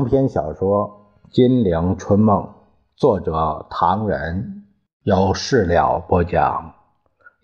[0.00, 2.42] 长篇小说《金陵春梦》，
[2.96, 4.64] 作者唐人，
[5.02, 6.72] 由事了播讲，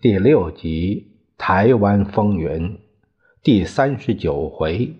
[0.01, 2.49] 第六集《台湾风云》，
[3.43, 4.95] 第三十九回，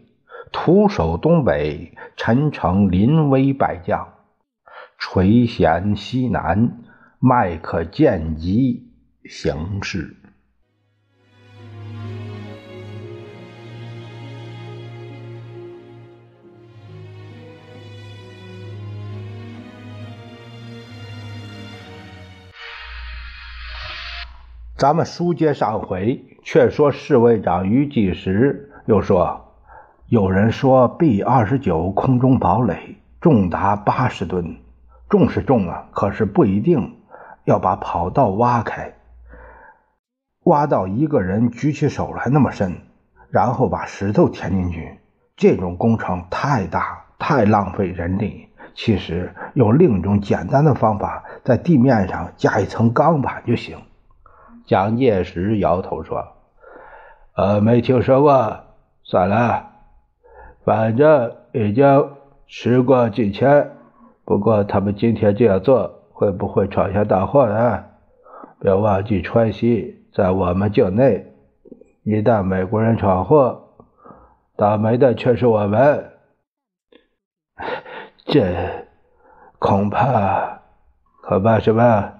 [0.51, 4.07] 徒守东北，陈诚临危败将，
[4.99, 6.83] 垂涎西南，
[7.17, 8.91] 迈克见机
[9.23, 10.15] 行事。
[24.77, 29.55] 咱们书接上回，却说侍卫长于继时又说，
[30.05, 34.57] 有人说 B 二十九空中堡垒重达八十吨，
[35.09, 36.95] 重是重啊，可是不一定
[37.43, 38.93] 要把跑道挖开，
[40.43, 42.75] 挖到一个人举起手来那么深，
[43.31, 44.99] 然后把石头填进去，
[45.35, 48.47] 这种工程太大，太浪费人力。
[48.75, 53.75] 其实用另一种简单的方法，在地面上加一层钢板就行。
[54.67, 56.27] 蒋介石摇头说
[57.35, 58.59] ：“呃，没听说过，
[59.03, 59.71] 算了，
[60.65, 62.11] 反正已经
[62.47, 63.71] 时过境迁。
[64.25, 67.85] 不过他们今天这样做，会不会闯下大祸呢？
[68.59, 71.31] 别忘记，川西在我们境内，
[72.03, 73.69] 一旦美国人闯祸，
[74.57, 76.11] 倒霉的却是我们。
[78.25, 78.53] 这
[79.59, 80.59] 恐怕，
[81.21, 82.15] 恐怕什么？”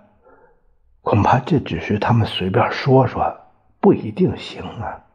[1.07, 3.33] 恐怕这只是他们随便说说，
[3.79, 5.05] 不一定行啊！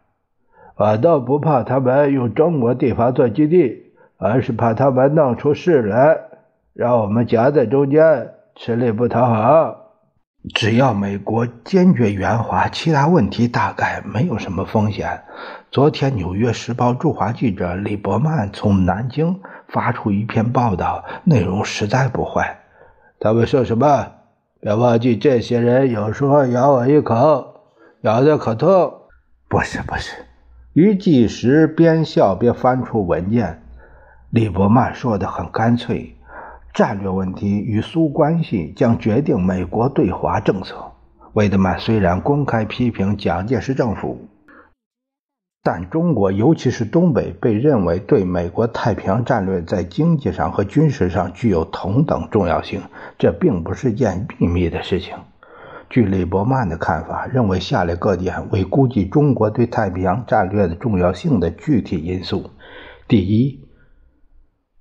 [0.77, 6.19] 我倒不怕他们用中国地方做基地，而是怕他们弄出事来，
[6.73, 9.77] 让我们夹在中间，吃力不讨好。
[10.55, 15.21] 只要美国坚决援华，其他问题大概没有什么风险。
[15.71, 19.39] 昨天，《纽约时报》驻华记者李伯曼从南京
[19.69, 22.61] 发出一篇报道，内容实在不坏。
[23.21, 24.07] 他们说什么？
[24.65, 27.63] 别忘记，这些人有时候咬我一口，
[28.03, 28.95] 咬得可痛。
[29.49, 30.15] 不是不是，
[30.73, 33.61] 于计时边笑边翻出文件。
[34.31, 36.15] 李伯曼说的很干脆：
[36.73, 40.77] 战略问题与苏关系将决定美国对华政策。
[41.33, 44.29] 魏德曼虽然公开批评蒋介石政府。
[45.65, 52.83] 但中国，尤其是东北，被认为对美国太平洋战略在经济上和军事上具有同等重要性，
[53.17, 55.15] 这并不是件秘密的事情。
[55.89, 62.51] 据李伯曼的看法，认为下列各点为估计中国对太平洋战略的重要性的具体因素：
[63.07, 63.61] 第一，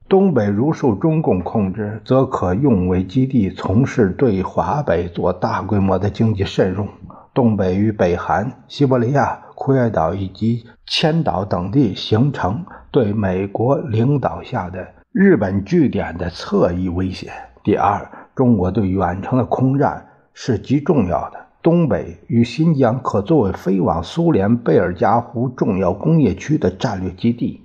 [0.10, 6.88] 东北如受中共控制，则可用为基地，从事对华北做大规模的经济渗入。
[7.36, 9.44] 东北与北韩、西伯利亚。
[9.62, 17.32] 库页岛以及千岛等地形成对美国领导下的日本据点的侧翼威胁。
[17.64, 21.40] 第二，中国对远程的空战是极重要的。
[21.62, 27.64] 东北与新疆可作为飞往苏联贝尔加湖重要工业区的战略基地。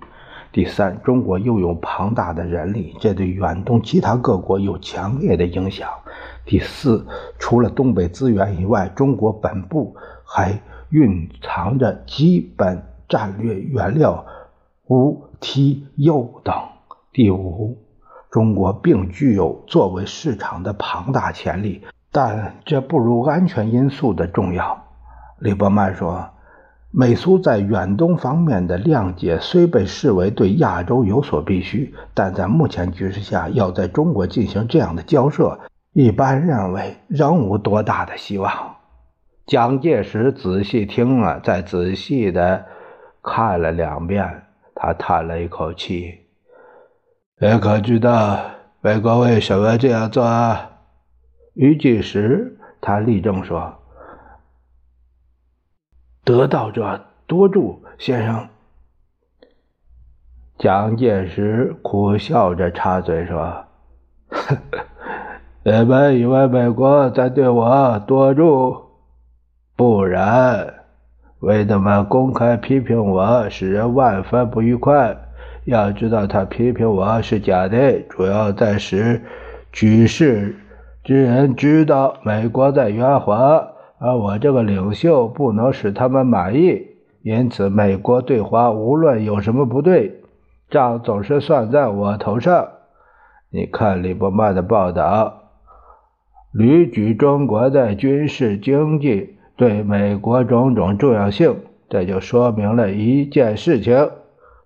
[0.53, 5.89] 第三，中国拥有庞大的人力，这对远东其他各国有强烈的影响。
[6.45, 7.07] 第四，
[7.39, 9.97] 除了东北资源以外，中国本部
[10.27, 10.61] 还。
[10.91, 14.25] 蕴藏着基本战略原料
[14.87, 16.55] 钨、锑、铀等。
[17.13, 17.79] 第五，
[18.31, 21.83] 中国并具有作为市场的庞大潜力，
[22.13, 24.85] 但这不如安全因素的重要。
[25.39, 26.29] 李伯曼说
[26.93, 35.59] ：“美苏在远东方面的谅解虽被视为对亚洲有所必须，但在目前局势下，要在中国进行这样的交涉，
[35.93, 38.76] 一般认为仍无多大的希望。”
[39.47, 42.67] 蒋介石仔细听了，再仔细的
[43.23, 44.43] 看了两遍，
[44.75, 46.27] 他叹了一口气
[47.39, 48.41] ：“你可知道
[48.81, 50.73] 美国为什么这样做？”啊
[51.55, 53.77] 于继时，他立正说
[56.25, 58.49] ：“得道者多助，先生。”
[60.59, 63.65] 蒋介石苦笑着插嘴说
[65.63, 68.85] ：“你们以为美国在对我多助？”
[69.77, 70.73] 不然，
[71.41, 75.15] 魏德曼公开批评我，使人万分不愉快。
[75.67, 79.21] 要知道，他批评我是假的，主要在使
[79.71, 80.57] 举世
[81.05, 83.69] 之人知道美国在援华，
[83.99, 86.87] 而我这个领袖不能使他们满意。
[87.23, 90.23] 因此，美国对华无论有什么不对，
[90.71, 92.69] 账总是算在我头上。
[93.51, 95.51] 你看李伯曼的报道，
[96.51, 99.36] 屡举中国的军事经济。
[99.57, 104.11] 对美国种种重要性，这就说明了一件事情：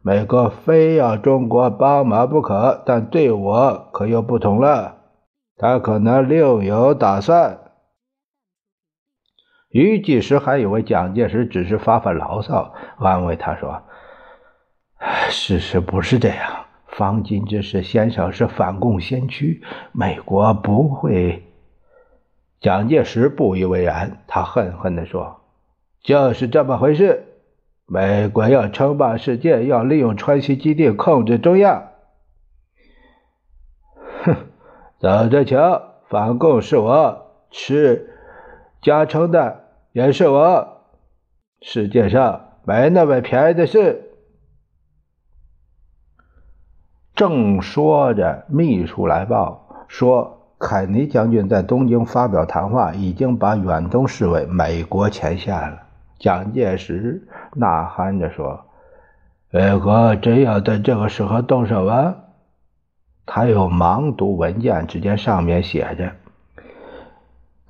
[0.02, 4.96] 美国非要中国帮忙不可，但对我可又不同了，
[5.56, 7.58] 他可能另有打算。
[9.70, 13.82] 于继时还以为蒋介石只是发发牢骚，安慰他说
[15.30, 21.44] ：“事实不是这样，方金之士先生是反共先驱，美国不会。”
[22.60, 25.40] 蒋介石不以为然，他恨恨地说
[26.04, 27.26] ：“就是这么回事。”
[27.92, 31.88] 美国要称霸世界，要利用川西基地控制中央。
[34.22, 34.36] 哼，
[35.00, 38.10] 走着瞧，反共是我，吃
[38.80, 40.82] 加成的也是我。
[41.62, 44.12] 世界上没那么便宜的事。
[47.14, 55.78] 正说着，秘书来报说，肯尼将军在东京发表谈话，已经把远东视为美国前线了。
[56.18, 58.60] 蒋介石呐喊着说
[59.50, 62.14] ：“美国真要在这个时候动手吗？”
[63.24, 66.12] 他又忙读文件，只见上面写着：“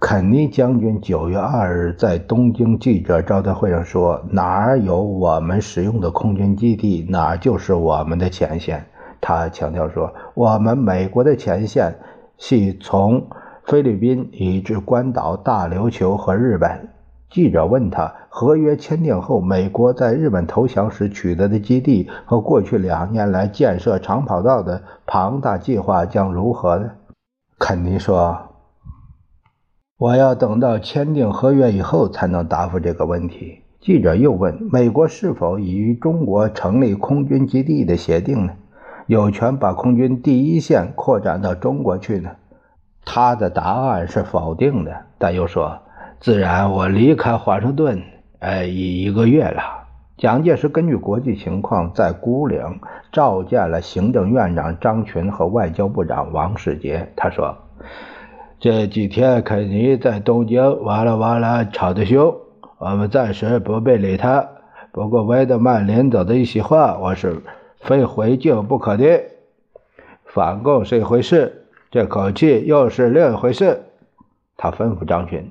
[0.00, 8.84] 肯尼将军九月二日在东京记者招待会上说，哪儿有我们使用的空军基地，哪儿就是我们的前线。
[9.20, 11.94] 他强调说，我们美国的前线
[12.40, 13.28] 系从
[13.64, 16.88] 菲律宾以至关岛、大琉球和日本。”
[17.30, 26.90] 记者问他：“合约签订后，美国在日本投降时取得的基地和过去两年来建设长跑道的庞大计划将如何呢？”
[27.60, 28.36] 肯尼说
[29.96, 38.54] ：“我要等到签订合约以后才能答复这个问题。”记者又问：“美国是否已与中国成立空军基地的协定呢？
[39.10, 42.30] 有权把空军第一线扩展到中国去呢？”
[43.04, 45.80] 他的答案是否定的，但又说。
[46.20, 48.00] 自然，我离开华盛顿，
[48.38, 49.88] 呃，已一个月了。
[50.16, 52.78] 蒋介石根据国际情况，在孤岭
[53.10, 57.10] 召见了行政院长张群和外交部长王世杰。
[57.16, 57.56] 他说
[58.60, 62.32] ：“这几天肯尼在东京哇啦哇啦吵得凶，
[62.78, 64.46] 我们暂时不必理他。
[64.92, 67.42] 不过，维德曼临走的一席话，我是
[67.80, 69.22] 非回敬不可的。
[70.24, 73.82] 反共是一回事，这口气又是另一回事。”
[74.56, 75.50] 他吩咐张群。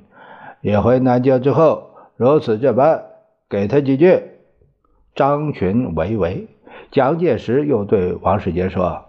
[0.61, 3.03] 你回南京之后，如此这般，
[3.49, 4.21] 给他几句。
[5.15, 6.47] 张群为为，
[6.91, 9.05] 蒋介石又对王世杰说：“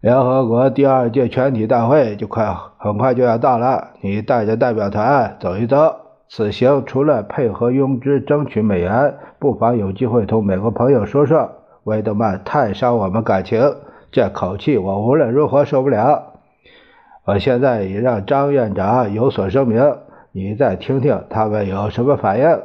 [0.00, 5.96] 联合国第二届全体大会就快很快就要到了，你带着代表团走一走。
[6.28, 11.50] 此行除了配合拥之争取美元，不妨有机会同美国朋友说说，
[11.84, 13.76] 维德曼太伤我们感情，
[14.10, 16.34] 这口气我无论如何受不了。
[17.24, 19.96] 我现在已让张院长有所声明。”
[20.36, 22.62] 你再听听他们有什么反应。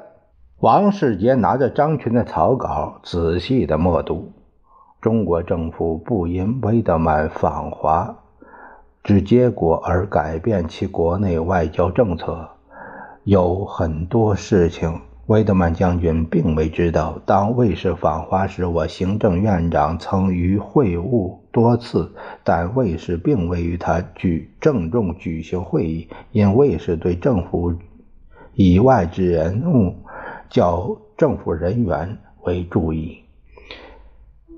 [0.60, 4.32] 王世杰拿着张群的草稿仔细的默读。
[5.00, 8.16] 中国政府不因威德曼访华
[9.04, 12.50] 之结果而改变其国内外交政策，
[13.24, 15.00] 有很多事情。
[15.30, 22.12] 威德曼将军并未知道，当卫士访华时，我行政院长曾与会晤多次，
[22.44, 27.76] 但卫士并未与他举郑重举行会议，因卫士对政府
[28.56, 29.94] 以外之人物
[30.50, 33.20] 较政府人员为注意。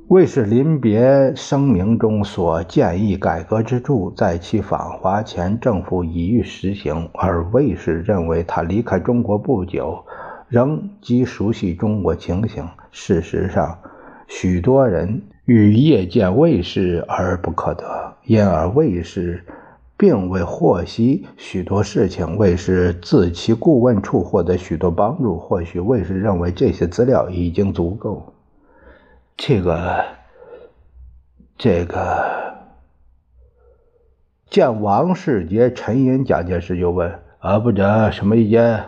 [0.08, 10.06] 卫士临别声明中所建议改革之处，在其访华前，政府已予实行，而卫士认为他离开中国不久。
[10.52, 12.68] 仍极熟悉中国情形。
[12.92, 13.80] 事实上，
[14.28, 19.46] 许多人欲夜见卫士而不可得，因而卫士
[19.96, 22.36] 并未获悉许多事情。
[22.36, 28.34] 卫士自其顾问处获得许多帮助，或许卫士认为这些资料已经足够。
[29.38, 30.04] 这个，
[31.58, 32.26] 这个，
[34.50, 38.84] 见王世杰沉吟，蒋介石就问：“阿部长什么意见？”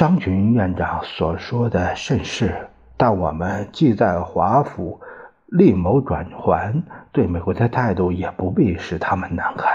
[0.00, 4.98] 张群院长所说的甚是，但我们既在华府
[5.44, 9.70] 另谋转圜，对美国的态度也不必使他们难堪。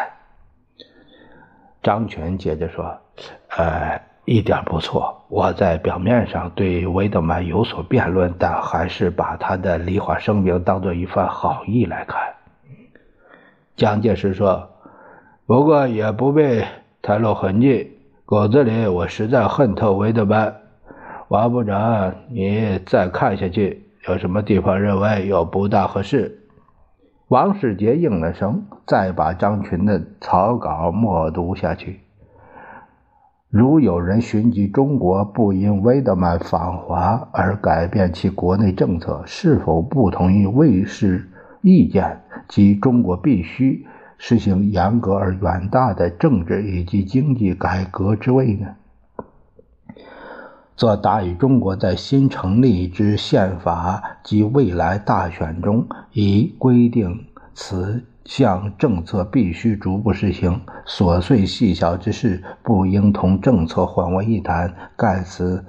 [1.83, 2.97] 张群接着说
[3.55, 5.23] ：“呃，一点不错。
[5.27, 12.19] 我在表面上对维德曼有所辩论，但还是把他的离华声明当做一番好意来看。”
[13.77, 14.71] 蒋介石说
[15.45, 16.63] ：“不过也不必
[17.03, 17.91] 太露痕迹。”
[18.27, 20.55] 骨子里，我实在恨透维德曼。
[21.27, 26.39] 王部长，你再看下去，有什么地方认为又不大合适？
[27.27, 31.99] 王世杰应了声，再把张群的草稿默读下去。
[33.51, 41.29] 如有人寻及中国，不因威德曼访华而改变其国内政策，是否不同意卫士
[41.61, 43.85] 意见及中国必须
[44.17, 48.75] 实行严格而远大的政治以及经济改革之位呢？
[50.75, 58.03] 则答以中国在新成立之宪法及未来大选中，已规定此。
[58.25, 64.73] 项政策必须逐步实行，琐碎细小之事不应同政策混为一谈。
[64.97, 65.63] 盖此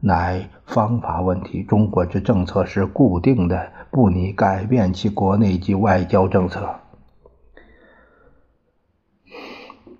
[0.00, 1.62] 乃方法问题。
[1.62, 6.66] 中国之政策是固定的，不拟改变其国内及外交政策。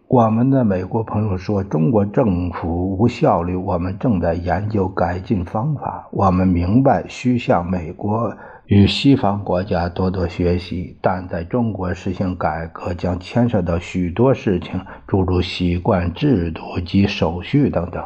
[0.09, 3.55] 我们的美国朋友说，中国政府无效率。
[3.55, 6.09] 我们正在研究改进方法。
[6.11, 8.35] 我们明白需向美国。
[8.65, 18.03] 与西方国家多多学习，但在中国实行改革将牵涉到许多事情，诸如习惯、制度及手续等等。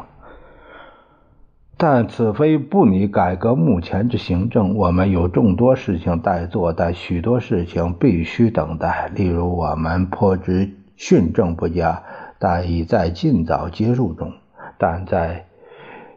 [1.77, 9.09] 但此非不拟改革目前之行政，我们有众多事情待做，但许多事情必须等待。
[9.15, 10.69] 例如，我们颇知
[11.05, 12.01] 训政不佳，
[12.39, 14.31] 但已在尽早结束中，
[14.77, 15.47] 但在。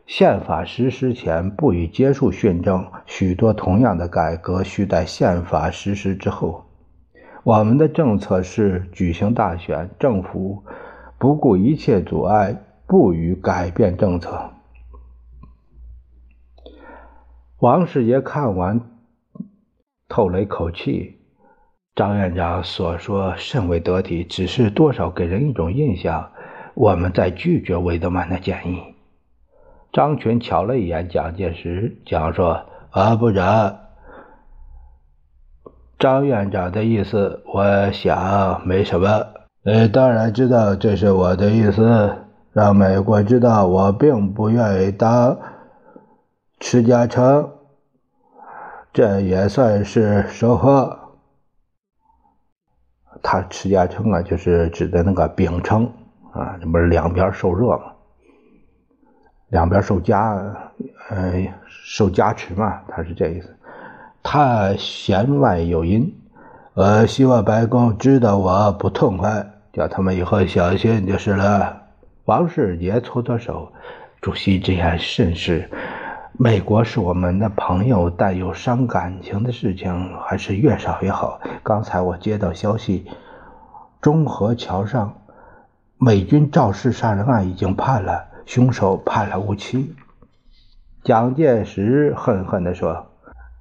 [0.06, 6.66] 宪法实施前不予接受训政，许多同样的改革需待宪法实施之后。
[7.42, 10.62] 我们的政策是举行大选，政府
[11.18, 14.52] 不顾一切阻碍，不予改变政策。
[17.58, 18.80] 王世杰看完，
[20.08, 21.15] 透了一口气。
[21.96, 26.28] 张院长所说甚为得体，只是多少给人一种印象，
[26.74, 28.82] 我们在拒绝韦德曼的建议。
[29.94, 33.78] 张群瞧了一眼蒋介石，讲说：“啊，部长，
[35.98, 39.08] 张院长的意思，我想没什么。
[39.64, 42.14] 呃，当然知道这是我的意思，
[42.52, 45.38] 让美国知道我并不愿意当
[46.60, 47.52] 持家称，
[48.92, 50.98] 这也算是收获。
[53.28, 55.84] 他持家称啊，就是指的那个饼称
[56.30, 57.92] 啊，这不是两边受热吗？”
[59.50, 60.32] 两边受加，
[61.10, 63.52] 呃，受加持嘛，他是这意思。
[64.22, 66.16] 他弦外有音，
[66.74, 71.82] 呃，希望白宫知道我不痛快，叫他们以后小心就是了。
[72.26, 73.72] 王世杰搓搓手，
[74.20, 75.68] 主席这样甚是。
[76.38, 81.40] 美国是我们的朋友，但有伤感情的事情还是越少越好。
[81.62, 83.06] 刚才我接到消息，
[84.02, 85.14] 中河桥上
[85.96, 88.26] 美军肇事杀人案已经判了。
[88.44, 89.94] 凶手判了无期。
[91.02, 93.06] 蒋介石恨恨地说：“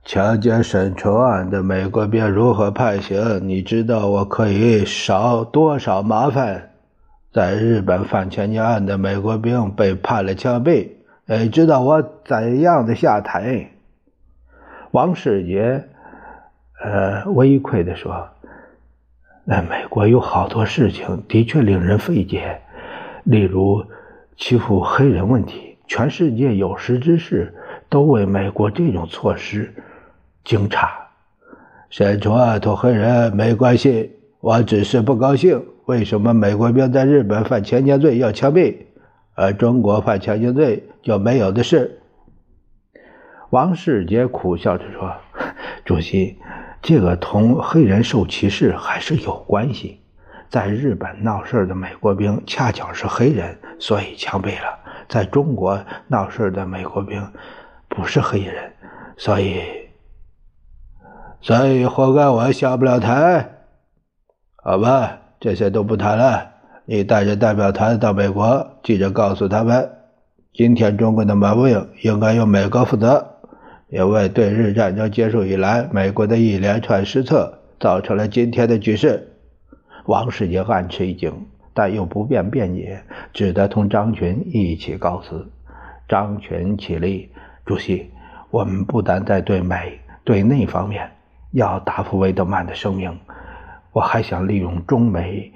[0.03, 3.47] 强奸沈纯案的美国兵如何判刑？
[3.47, 6.71] 你知道我可以少多少麻烦？
[7.33, 10.89] 在日本反强奸案的美国兵被判了枪毙，
[11.27, 13.71] 哎，知道我怎样的下台？”
[14.91, 15.83] 王世杰，
[16.83, 18.29] 呃，微愧地说
[19.43, 22.61] ：“那美国有好多事情的确令人费解，
[23.23, 23.85] 例如……”
[24.37, 27.53] 欺负黑人问题，全世界有识之士
[27.87, 29.73] 都为美国这种措施
[30.43, 30.89] 惊诧。
[31.89, 38.75] 沈从安同黑人没关系，我只是不高兴，为什么美国兵在日本犯强奸罪要枪毙，
[39.35, 42.01] 而中国犯强奸罪就没有的事？
[43.51, 45.13] 王世杰苦笑着说
[45.85, 46.39] ：“主席，
[46.81, 50.01] 这个同黑人受歧视还是有关系。”
[50.49, 54.79] 在日本闹事的美国兵恰巧是黑人，所以枪毙了。
[55.09, 57.31] 在中国闹事的美国兵
[57.89, 58.71] 不是黑人，
[59.17, 59.61] 所以
[61.41, 63.49] 所以活该我下不了台。
[64.55, 66.54] 好吧，这些都不谈了。
[66.87, 69.89] 你带着代表团到美国，记者告诉他们，
[70.53, 73.25] 今天中国的毛病应该由美国负责，
[73.89, 79.31] 因为对日战争结束以来，美国的一连串失策造成了今天的局势。
[80.05, 81.33] 王世杰暗吃一惊，
[81.73, 83.01] 但又不便辩解，
[83.33, 85.43] 只得同张群一起告辞。
[86.07, 87.31] 张群起立，
[87.65, 88.11] 主席，
[88.51, 91.09] 我们不但在对美、对内方面
[91.49, 93.17] 要答复维德曼的声明，
[93.91, 95.51] 我还想利用中美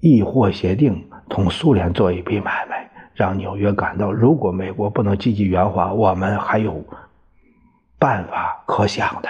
[0.00, 6.84] 易货协定同苏联做一笔买卖，让纽约感到，如果美国不能积极援华，我们还有
[7.98, 9.28] 办法可想的。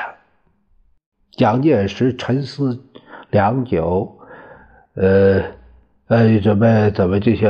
[1.32, 2.85] 蒋介石沉思
[3.30, 4.12] 良久。
[4.94, 5.42] 呃，
[6.06, 7.49] 呃，准备怎么进行？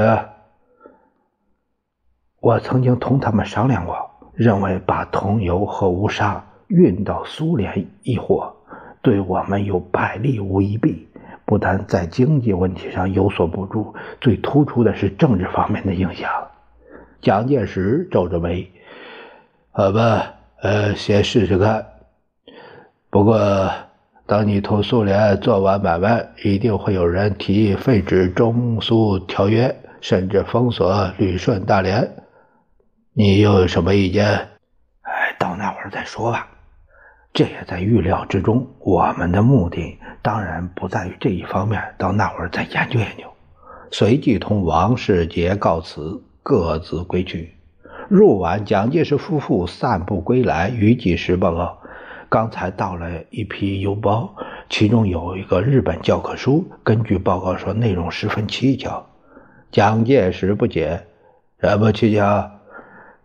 [2.41, 8.53] 我曾经同他们商量过，认为把桐油和乌沙运到苏联易货，
[9.01, 11.06] 对我们有百利无一弊。
[11.47, 16.29] 不但在经济问题上有所补助，最突出的是政治方面的影响。
[17.21, 18.71] 蒋介石皱着眉
[19.71, 21.87] ：“好吧，呃，先试试看。
[23.11, 23.71] 不过，
[24.27, 32.11] 当你同苏联做完买卖，一定会有人提议废止中苏条约，甚至封锁旅顺、大连。
[33.13, 34.27] 你又有什么意见？
[35.03, 36.49] 哎，到那会儿再说吧。
[37.37, 38.67] 这也在预料之中。
[38.81, 43.25] 我们的目的当然不在于这一方面，到那会儿再研究研究。”
[43.93, 46.23] 随即同王世杰告辞。
[46.49, 47.55] 各自归去。
[48.09, 51.79] 入晚，蒋介石夫妇散步归来，于几时报告：
[52.29, 54.33] 刚才到了一批邮包，
[54.71, 56.65] 其中有一个日本教科书。
[56.85, 59.05] 根据报告说，内容十分蹊跷。
[59.73, 61.05] 蒋介石不解：
[61.61, 62.56] 什么蹊跷？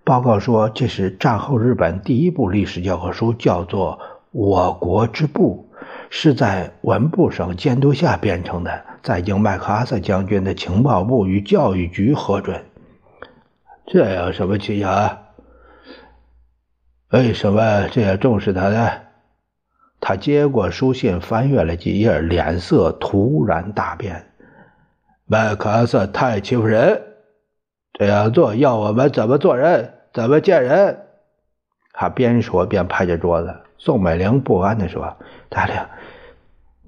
[0.04, 4.00] 报告说，这是战后日本第一部历史教科书，叫做
[4.32, 5.70] 《我国之部》，
[6.10, 12.64] 是在文部省监督下编成的，在经麦克阿瑟将军的情报部与教育局核准。
[13.86, 15.20] 这有什么蹊跷啊？
[17.10, 18.90] 为什么这样重视他呢？
[20.00, 24.26] 他接过书信，翻阅了几页，脸色突然大变。
[25.26, 27.02] 麦克阿瑟太欺负人，
[27.94, 29.94] 这样做要我们怎么做人？
[30.14, 30.98] 怎么见人？
[31.94, 33.54] 他边说边拍着桌子。
[33.78, 35.18] 宋美龄不安地说
[35.50, 35.88] ：“大亮，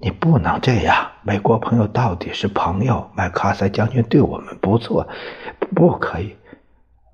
[0.00, 1.08] 你不能这样。
[1.22, 5.06] 美国朋友到底是朋友，麦克阿瑟将军对我们不错，
[5.74, 6.36] 不可以。”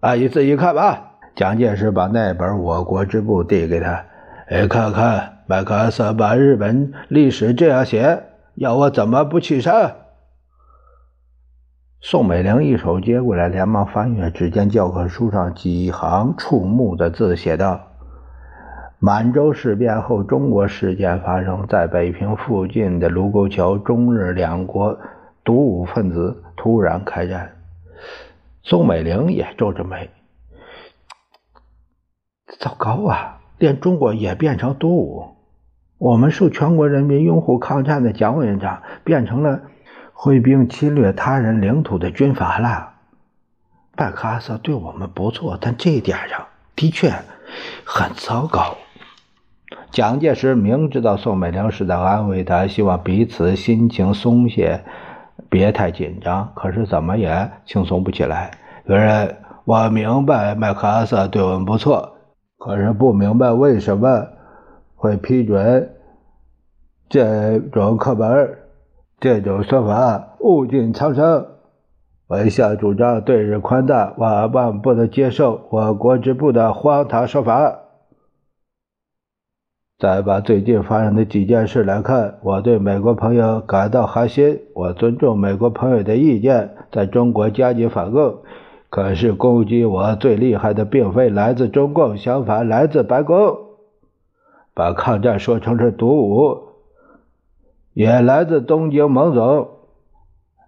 [0.00, 1.06] 阿姨自己看吧。
[1.34, 4.04] 蒋介石把那本《我国之部》递给他，
[4.48, 9.92] 哎，看看麦克阿瑟把日本历史这样写，要我怎么不去上？
[12.02, 17.78] 宋美龄一手接过来，连忙翻阅，只见教科书上几行触目的字，写道
[18.98, 24.98] ：“满洲事变后，中国事件发生在北平附近的卢沟桥，中日两国
[25.44, 27.52] 独武分子突然开战。”
[28.64, 30.08] 宋美龄也皱着眉
[32.58, 33.40] ：“糟糕啊！
[33.58, 35.26] 连中国也变成独武，
[35.98, 39.60] 我们受全国人民拥护抗战的蒋委员长变成了
[40.22, 42.90] 挥兵侵略他人领土的军阀了。
[43.96, 47.10] 麦克阿瑟对我们不错，但这一点上的确
[47.86, 48.76] 很糟糕。”
[49.90, 54.84] 蒋介石明知道宋美龄是在安慰他，希望彼此心情松懈。
[55.48, 58.50] 别太紧张，可是怎么也轻松不起来。
[58.84, 62.14] 有人，我明白麦克阿瑟对我们不错，
[62.58, 64.26] 可是不明白为什么
[64.96, 65.90] 会批准
[67.08, 68.58] 这种课本、
[69.20, 71.46] 这种说法，物尽苍生。
[72.26, 77.80] 我一向主张对日宽大，万万不能接受我国之部的荒唐说法。
[79.98, 84.60] 再把最近发生的几件事来看，我对美国朋友感到寒心。
[84.74, 88.38] 我尊重美国朋友的意见，在中国加紧反共。
[88.88, 93.58] 可是攻击我最厉害的，并非来自中共，相反来自白宫。
[94.72, 96.69] 把抗战说成是独舞，
[97.92, 99.68] 也来自东京蒙总。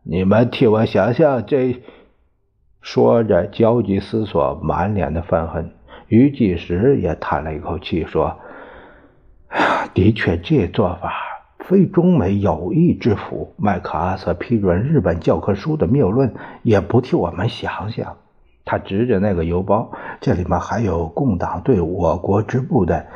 [0.03, 1.83] 你们替我想想这。
[2.81, 5.71] 说着，焦急思索，满脸的愤恨。
[6.09, 8.37] 于继时也叹了一口气，说。
[9.95, 11.13] 的确，这做法
[11.61, 13.55] 非中美友谊之福。
[13.57, 18.17] 麦克阿瑟批准日本教科书的谬论，也不替我们想想。
[18.65, 23.07] 他指着那个邮包，这里面还有共党对我国支部的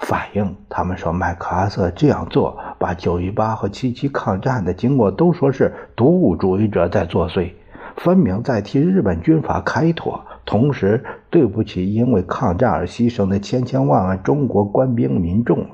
[0.00, 0.56] 反应。
[0.68, 7.52] 他们说麦克阿瑟这样做，把九一八和七七抗战的经过都说是独物主义者在作祟，
[7.96, 15.66] 分明在替日本军阀开脱，同时对不起因为抗战而牺牲的千千万万中国官兵民众。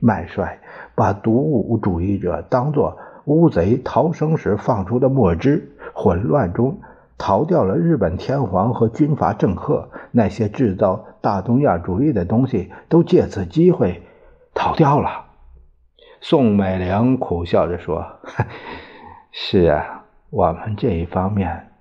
[0.00, 0.60] 麦帅
[0.94, 6.78] 把独物主义者当作乌贼逃生时放出的墨汁，混乱中
[7.18, 14.02] 逃掉了日本天皇和军阀政客，那些制造大东亚主义的东西都借此机会
[14.54, 15.26] 逃掉了。
[16.20, 18.06] 宋美龄苦笑着说
[19.32, 21.72] ：“是啊，我们这一方面，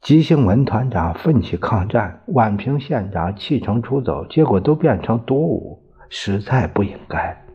[0.00, 7.45] 吉星文团长奋起抗战，宛平县长弃城出走，结果都变成独武。”实在不应该。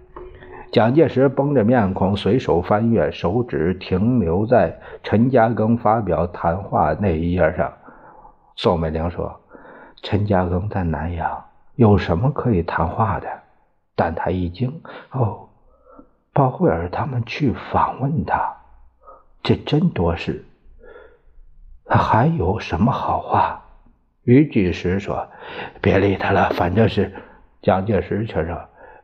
[0.71, 7.73] 蒋介石绷着面孔，随手翻阅，手指停留在陈嘉庚发表谈话那一页上。
[8.55, 9.41] 宋美龄说
[10.01, 11.43] ：“陈嘉庚在南阳，
[11.75, 13.27] 有什么可以谈话的？”
[13.97, 14.81] 但他一惊
[15.11, 15.49] ：“哦，
[16.31, 18.55] 鲍惠尔他们去访问他，
[19.43, 20.45] 这真多事。
[21.85, 23.61] 他还有什么好话？”
[24.23, 25.27] 于继时说
[25.81, 27.11] ：“别理他了，反正是。”
[27.61, 28.59] 蒋介石却说：“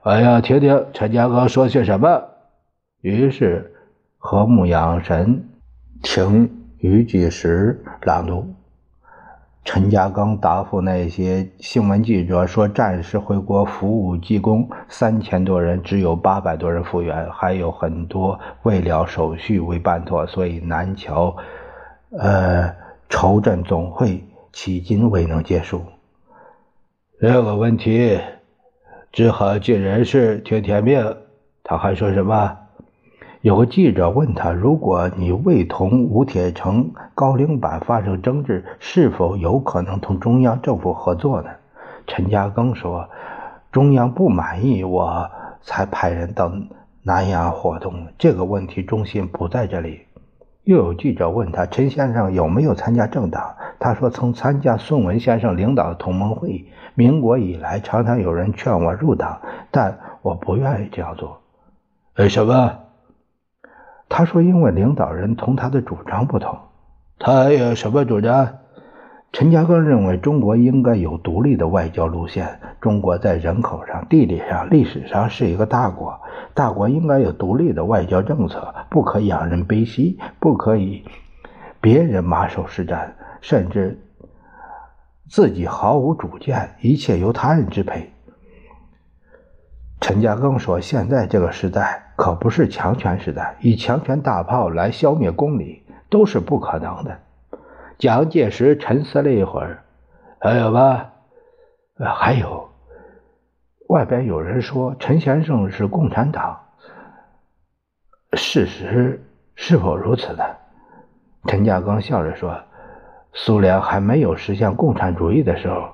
[0.07, 2.23] 我要听听陈嘉庚说些什么。”
[3.03, 3.73] 于是
[4.17, 5.43] 和睦养神，
[6.01, 8.47] 请于继时朗读。
[9.65, 21.35] 陈嘉庚答复那些新闻记者说：“战时回国服务技工三千多人，只有八百多人复员，还有很多未了手续未办妥，所以南桥，
[22.17, 22.73] 呃，
[23.09, 25.81] 筹赈总会迄今未能结束。
[27.19, 28.17] 这个问题
[29.11, 31.17] 只好尽人事听天命。”
[31.63, 32.57] 他还说什么？
[33.41, 41.49] 有个记者问他：“如果你未同吴铁城、高凌板发生争执，是否有可能同中央政府合作呢？”
[42.07, 43.07] 陈嘉庚说
[43.71, 45.29] ：“中央不满意，我
[45.61, 46.51] 才派人到
[47.03, 48.07] 南阳活动。
[48.17, 50.01] 这个问题中心不在这里。”
[50.67, 56.65] 又有记者问他：“陈先生有没有参加政党？”他说：“曾参加孙文先生领导的同盟会。
[56.93, 59.39] 民国以来，常常有人劝我入党，
[59.71, 61.39] 但我不愿意这样做。
[62.17, 62.79] 为什么？”
[64.09, 66.57] 他说：“因为领导人同他的主张不同。”
[67.17, 68.57] 他有什么主张？
[69.33, 72.59] 陈嘉庚认为中国应该有独立的外交路线。
[72.81, 76.19] 中国在人口上、地理上、历史上是一个大国，
[76.53, 81.03] 大国应该有独立的外交政策，不可仰人卑膝，不可以
[81.81, 83.09] 别人马首是瞻，
[83.41, 83.99] 甚至
[85.29, 88.11] 自己毫无主见，一切由他人支配。
[89.99, 97.19] 陈嘉庚说：“现在这个时代可不是强权时代，以强权大炮来消灭公理都是不可能的。”
[97.97, 99.83] 蒋介石沉思了一会儿
[100.39, 101.13] ：“还有吧？
[101.99, 102.69] 还有。
[103.89, 106.59] 外边有人说陈先生是共产党，
[108.33, 110.43] 事实是否如此呢？”
[111.47, 112.55] 陈嘉庚笑着说
[113.33, 115.89] ：“苏联还没有实现共产主义的时候，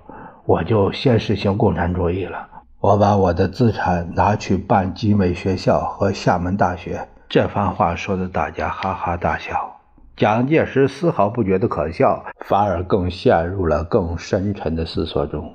[0.45, 2.49] 我就先实行共产主义了。”
[2.81, 7.07] 我把我的资产拿去办集美学校和厦门大学。
[7.29, 9.72] 这番话说的大家哈哈大笑。
[10.15, 15.53] 蒋介石丝毫不觉得可笑，反而更陷入了更深沉的思索中。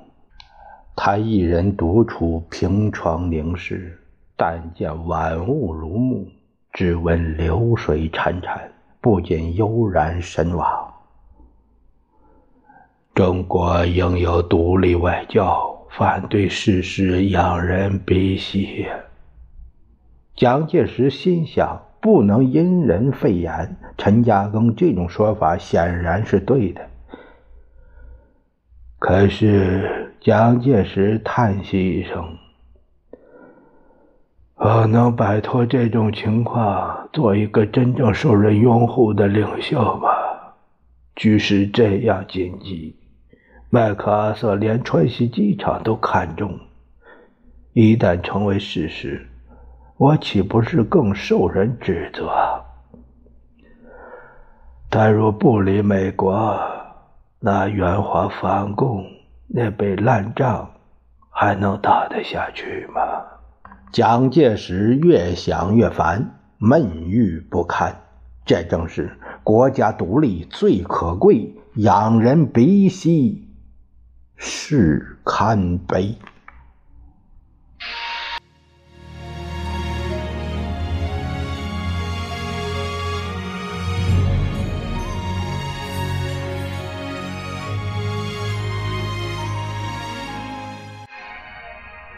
[0.95, 3.97] 他一人独处，凭窗凝视，
[4.35, 6.27] 但见万物如幕，
[6.73, 8.59] 只闻流水潺潺，
[8.99, 10.93] 不禁悠然神往。
[13.15, 15.75] 中国应有独立外交。
[15.97, 18.87] 反对事实，仰人鼻息。
[20.35, 23.77] 蒋介石心想：不能因人废言。
[23.97, 26.81] 陈嘉庚这种说法显然是对的。
[28.97, 32.37] 可是蒋介石叹息一声
[34.55, 40.09] ：“我能摆脱这种情况，做一个真正受人拥护的领袖吗？
[41.15, 42.95] 局势这样紧急。”
[43.71, 46.59] 麦克阿瑟连川西机场都看中，
[47.73, 49.28] 一旦成为事实，
[49.99, 52.63] 我岂不是更受人指责？
[54.89, 56.57] 但若不理美国，
[57.37, 59.03] 那援华反共
[59.47, 60.71] 那杯烂仗
[61.29, 63.01] 还能打得下去吗？
[63.91, 67.93] 蒋介石越想越烦，闷郁不堪。
[68.45, 73.49] 这正是国家独立最可贵，仰人鼻息。
[74.37, 76.15] 是堪悲。